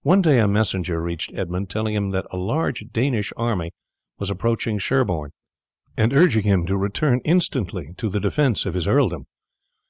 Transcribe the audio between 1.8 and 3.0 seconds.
him that a large